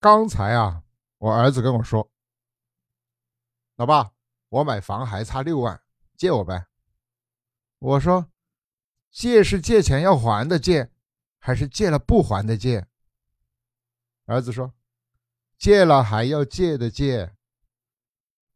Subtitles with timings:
[0.00, 0.84] 刚才啊，
[1.18, 2.08] 我儿子跟我说
[3.74, 4.12] ：“老爸，
[4.48, 5.82] 我买房还差六万，
[6.16, 6.66] 借我呗。”
[7.80, 8.30] 我说
[9.10, 10.92] ：“借是借钱要还的借，
[11.40, 12.86] 还是借了不还的借？”
[14.26, 14.72] 儿子说
[15.58, 17.34] ：“借了还要借的借。”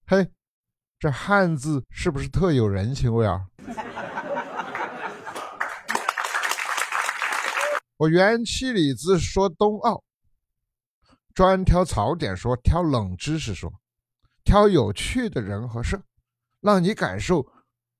[0.07, 0.31] 嘿，
[1.01, 3.49] 这汉字是不是特有人情味啊？
[7.99, 10.05] 我元气李子说冬奥。
[11.35, 13.73] 专挑槽点说，挑冷知识说，
[14.45, 16.01] 挑有趣的人和事，
[16.61, 17.47] 让你感受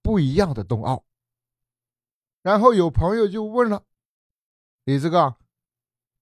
[0.03, 1.05] 不一样的冬奥。
[2.43, 3.83] 然后有朋友就问了
[4.85, 5.37] ：“李子哥，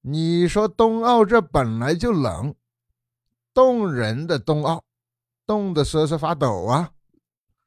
[0.02, 2.55] 你说冬奥这本来就冷，
[3.55, 4.84] 冻人的冬奥，
[5.47, 6.92] 冻得瑟瑟发抖啊！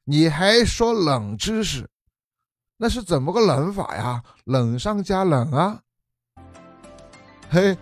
[0.04, 1.90] 你还说冷知识，
[2.76, 4.22] 那是怎么个冷法呀？
[4.44, 5.82] 冷上加冷啊！
[7.50, 7.76] 嘿，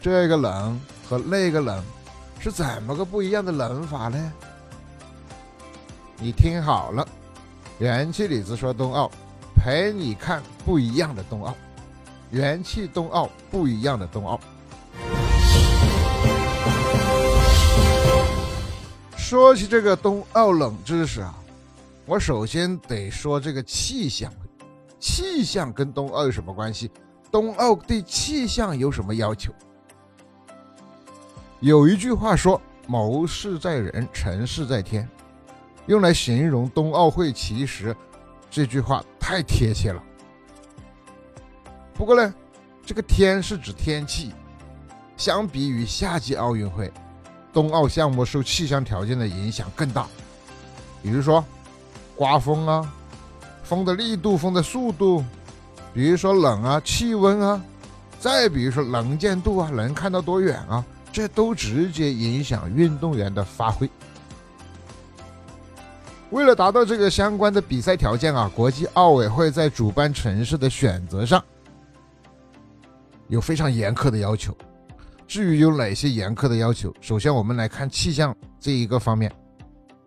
[0.00, 0.80] 这个冷。”
[1.14, 1.80] 和那个冷
[2.40, 4.32] 是怎么个不一样的冷法呢？
[6.18, 7.06] 你听好了，
[7.78, 9.08] 元气李子说冬奥，
[9.54, 11.54] 陪你看不一样的冬奥，
[12.32, 14.40] 元气冬奥不一样的冬奥。
[19.16, 21.32] 说起这个冬奥冷知识啊，
[22.06, 24.32] 我首先得说这个气象，
[24.98, 26.90] 气象跟冬奥有什么关系？
[27.30, 29.52] 冬奥对气象有什么要求？
[31.60, 35.08] 有一句话说：“谋事在人，成事在天。”
[35.86, 37.94] 用来形容冬奥会，其实
[38.50, 40.02] 这句话太贴切了。
[41.94, 42.34] 不过呢，
[42.84, 44.32] 这个“天”是指天气。
[45.16, 46.92] 相比于夏季奥运会，
[47.52, 50.06] 冬奥项目受气象条件的影响更大。
[51.02, 51.44] 比如说，
[52.16, 52.92] 刮风啊，
[53.62, 55.22] 风的力度、风的速度；
[55.92, 57.60] 比如说冷啊，气温啊；
[58.18, 60.84] 再比如说能见度啊，能看到多远啊。
[61.14, 63.88] 这都直接影响运动员的发挥。
[66.30, 71.40] 为了达到这个相关的比赛条件啊，国际奥委会在主办城市的选择上
[73.28, 74.52] 有非常严苛的要求。
[75.24, 79.32] 至于有哪些严苛的要求，首先我们来看气象这一个方面。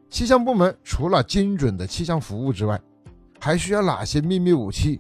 [0.09, 2.77] 气象部门除了精准的气象服务之外，
[3.39, 4.99] 还需要哪些秘密武器？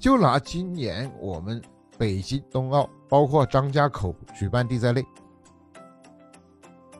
[0.00, 1.62] 就拿今年我们。
[1.98, 5.04] 北京冬奥包括张家口举办地在内，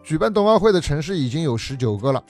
[0.02, 2.22] 举办冬奥会的城市已经有十九个了。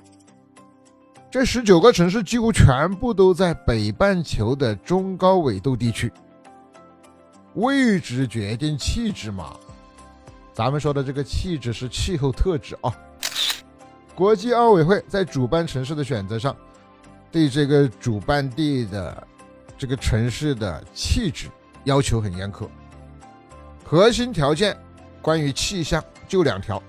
[1.30, 6.12] 这十九个城市几乎全部都在北半球的中高纬度地区。
[7.54, 9.56] 位置决定气质嘛，
[10.52, 12.94] 咱们说的这个气质是气候特质啊。
[14.14, 16.54] 国际奥委会在主办城市的选择上，
[17.30, 19.26] 对这个主办地的
[19.76, 21.48] 这个城市的气质。
[21.88, 22.69] 要求很严苛，
[23.82, 24.76] 核心条件
[25.22, 26.81] 关于气象就两条。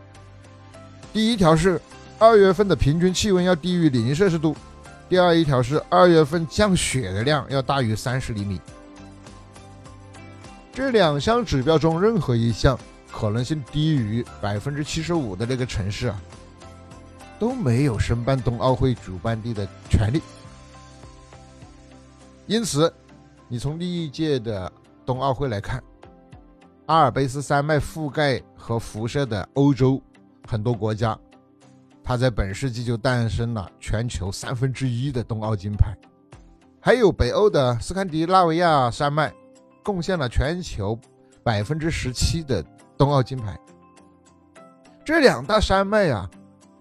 [1.14, 1.82] 第一条是
[2.20, 4.54] 二月份的平均气温要低于零摄氏度，
[5.08, 8.59] 第二一条是二月份降雪的量要大于三十厘米。
[10.74, 12.78] 这两项指标中任何一项
[13.09, 16.22] 可能性低于百分之七十五的那个城市啊，
[17.40, 20.22] 都没有申办冬奥会主办地的权利。
[22.48, 22.94] 因此，
[23.48, 24.70] 你从历届的。
[25.09, 25.84] 冬奥会来看，
[26.86, 30.00] 阿尔卑斯山脉覆盖和辐射的欧洲
[30.47, 31.18] 很多国家，
[32.03, 35.97] 它在本世纪就诞生了全球三分之一的冬奥金牌。
[36.80, 39.34] 还有北欧的斯堪的纳维亚山脉，
[39.84, 40.96] 贡献了全球
[41.41, 42.64] 百分之十七的
[42.96, 43.59] 冬奥金牌。
[45.03, 46.30] 这两大山脉啊，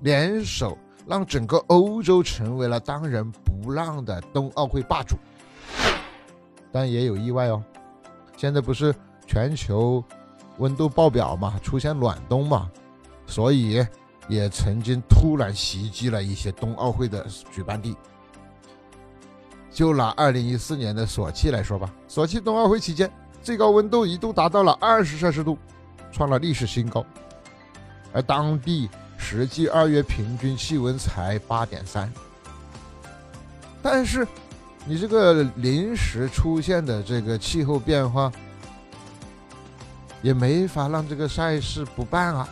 [0.00, 5.16] 联手让整个欧洲成为了当仁不让的冬奥会霸主。
[6.70, 7.64] 但也有意外哦。
[8.38, 8.94] 现在不是
[9.26, 10.02] 全球
[10.58, 12.70] 温度爆表嘛，出现暖冬嘛，
[13.26, 13.84] 所以
[14.28, 17.96] 也曾经突然袭击了一些冬奥会的举办地。
[19.72, 23.10] 就拿二零一四年的索契来说吧，索契冬奥会期间
[23.42, 25.58] 最高温度一度达到了二十摄氏度，
[26.12, 27.04] 创了历史新高，
[28.12, 32.08] 而当地实际二月平均气温才八点三。
[33.82, 34.24] 但是。
[34.86, 38.32] 你这个临时出现的这个气候变化，
[40.22, 42.48] 也没法让这个赛事不办啊，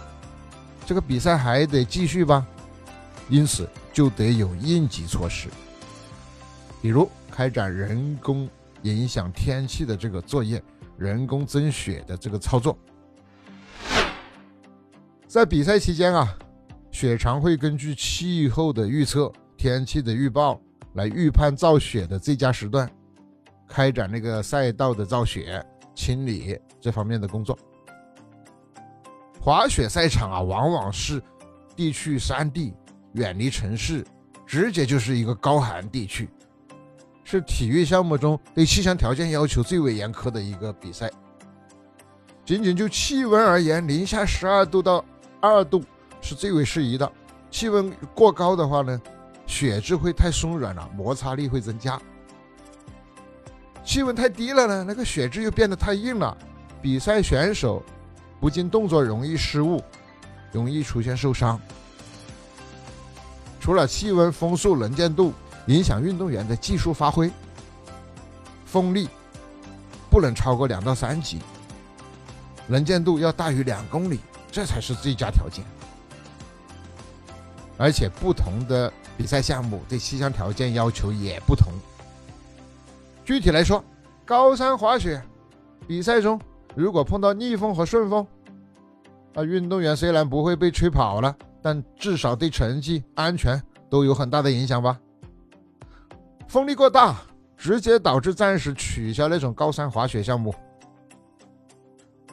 [0.84, 2.46] 这个比赛还得继续吧，
[3.30, 5.48] 因此就得有应急措施，
[6.82, 8.46] 比如开展人工
[8.82, 10.62] 影响天气的这个作业，
[10.98, 12.76] 人工增雪的这个操作，
[15.26, 16.36] 在比赛期间啊，
[16.90, 20.60] 雪场会根据气候的预测、天气的预报。
[20.96, 22.90] 来预判造雪的最佳时段，
[23.68, 25.64] 开展那个赛道的造雪
[25.94, 27.56] 清理这方面的工作。
[29.40, 31.22] 滑雪赛场啊，往往是
[31.76, 32.74] 地区山地，
[33.12, 34.04] 远离城市，
[34.46, 36.28] 直接就是一个高寒地区，
[37.22, 41.10] 是体育项目中对气象条件要求最为严苛的一个比赛。
[42.44, 45.04] 仅仅就气温而言，零下十二度到
[45.40, 45.84] 二度
[46.20, 47.12] 是最为适宜的。
[47.50, 49.00] 气温过高的话呢，
[49.46, 51.98] 雪质会太松软了，摩擦力会增加；
[53.84, 56.36] 气温太低了呢，那个雪质又变得太硬了，
[56.82, 57.82] 比赛选手
[58.40, 59.82] 不仅动作容易失误，
[60.52, 61.60] 容易出现受伤。
[63.60, 65.32] 除了气温、风速、能见度
[65.66, 67.30] 影响运动员的技术发挥，
[68.64, 69.08] 风力
[70.10, 71.40] 不能超过两到三级。
[72.68, 74.20] 能见度要大于两公里，
[74.50, 75.64] 这才是最佳条件。
[77.78, 81.72] 而且不同的比赛项目对气象条件要求也不同。
[83.24, 83.82] 具体来说，
[84.24, 85.22] 高山滑雪
[85.86, 86.40] 比赛中，
[86.74, 88.26] 如果碰到逆风和顺风，
[89.34, 93.60] 啊，运动员虽然不会被吹跑了，但至少对成绩、安全
[93.90, 94.98] 都有很大的影响吧。
[96.46, 97.16] 风力过大，
[97.56, 100.54] 直接导致暂时取消那种高山滑雪项目。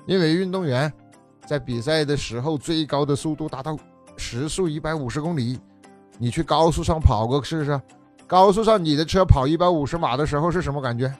[0.06, 0.91] 因为运动员
[1.45, 3.77] 在比赛的时候最高的速度达到
[4.18, 5.59] 时速一百五十公里，
[6.18, 7.81] 你去高速上跑过试试？
[8.25, 11.13] 高速上你的车跑一百五十码的时候是什么感觉？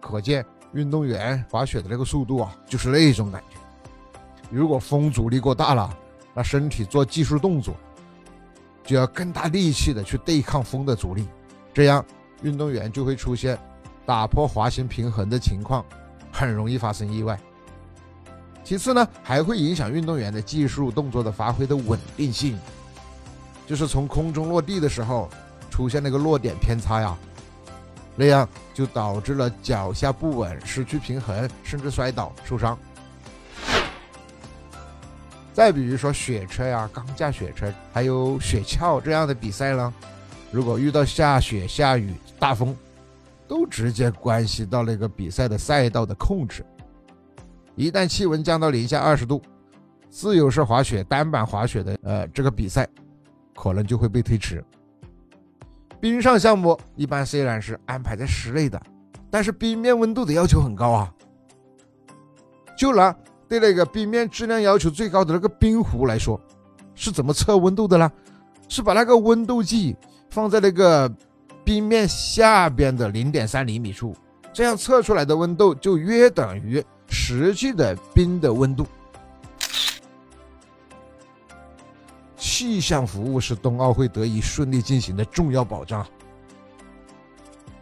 [0.00, 3.56] 可见运动员滑雪的那个速度啊，就是那种感觉。
[4.50, 5.94] 如果风阻力过大了，
[6.34, 7.74] 那身体做技术动作
[8.84, 11.26] 就要更大力气的去对抗风的阻力，
[11.74, 12.04] 这样
[12.42, 13.58] 运动员就会出现
[14.04, 15.84] 打破滑行平衡的情况。
[16.32, 17.38] 很容易发生意外。
[18.62, 22.58] 其次呢，还会影响运动员的技术动作的发挥的稳定性，
[23.66, 25.28] 就是从空中落地的时候
[25.70, 27.16] 出现那个落点偏差呀，
[28.14, 32.78] 那样就导致了脚下不稳、失去平衡，甚至摔倒受伤。
[35.52, 39.92] 再比如说雪车呀、钢架雪车，还有雪橇这样的比赛呢，
[40.50, 42.74] 如果遇到下雪、下雨、大风。
[43.48, 46.66] 都直接关系到那个比赛的赛道的控制。
[47.76, 49.40] 一旦气温降到零下二十度，
[50.10, 52.88] 自由式滑雪、单板滑雪的呃这个比赛
[53.56, 54.62] 可能就会被推迟。
[55.98, 58.80] 冰上项目一般虽然是安排在室内的，
[59.30, 61.12] 但是冰面温度的要求很高啊。
[62.78, 63.12] 就拿
[63.48, 66.40] 对那个冰面质量要求最高的那个冰壶来说，
[66.94, 68.12] 是怎么测温度的呢？
[68.68, 69.96] 是把那个温度计
[70.30, 71.10] 放在那个。
[71.64, 74.14] 冰面下边的零点三厘米处，
[74.52, 78.86] 这样测出来的温度就约等于实际的冰的温度。
[82.58, 86.06] 气象服务是冬奥会得以顺利进行的重要保障。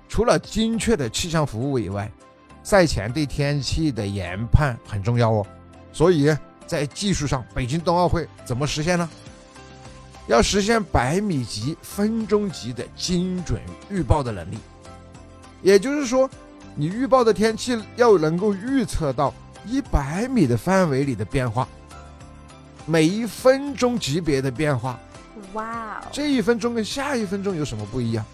[0.09, 2.11] 除了精确的气象服务以外，
[2.65, 5.47] 赛前对天气的研判很重要哦。
[5.93, 6.37] 所以
[6.67, 9.09] 在技术上，北京冬奥会怎么实现呢？
[10.27, 14.59] 要实现百米级、分钟级的精准预报的能力，
[15.63, 16.29] 也就是说，
[16.75, 19.33] 你预报的天气要能够预测到
[19.65, 21.69] 一百米的范围里的变化，
[22.87, 24.99] 每一分钟级别的变化。
[25.53, 26.07] 哇哦！
[26.13, 28.25] 这一分钟跟下一分钟有什么不一样？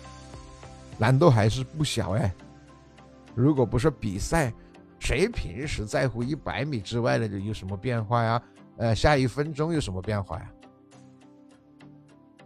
[0.99, 2.32] 难度还是不小哎。
[3.35, 4.52] 如果不是比赛，
[4.99, 8.42] 谁平时在乎一百米之外的有什么变化呀？
[8.76, 10.50] 呃，下一分钟有什么变化呀？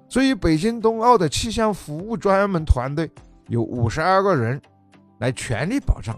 [0.09, 3.11] 所以，北京冬奥的气象服务专门团队
[3.49, 4.61] 有五十二个人，
[5.19, 6.17] 来全力保障，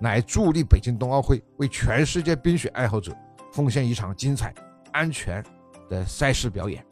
[0.00, 3.16] 来助力北京冬奥会为全世界冰雪爱好者
[3.52, 4.52] 奉献一场精彩、
[4.92, 5.44] 安全
[5.88, 6.84] 的赛事表演。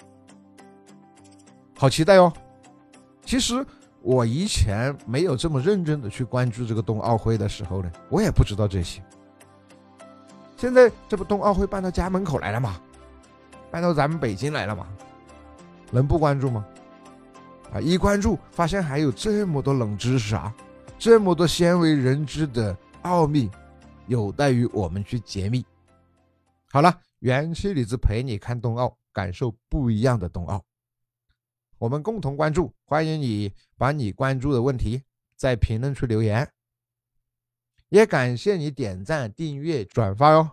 [1.76, 2.32] 好期待哦！
[3.22, 3.64] 其实
[4.00, 9.02] 我以前没有这么认真的去关注这个冬奥会的时候呢，我也不知道这些。
[10.56, 12.80] 现在这不冬奥会办到家门口来了吗？
[13.70, 14.88] 办到咱们北京来了吗？
[15.90, 16.66] 能不关注吗？
[17.72, 20.52] 啊，一关注发现还有这么多冷知识啊，
[20.98, 23.50] 这么多鲜为人知的奥秘，
[24.06, 25.64] 有待于我们去解密。
[26.72, 30.64] 好了，元气李子陪你看冬奥，感受不一样的冬奥。
[31.78, 35.02] 我们共同关注，欢迎你把你关注的问题
[35.34, 36.48] 在评论区留言，
[37.88, 40.50] 也感谢你点赞、订阅、转发哟。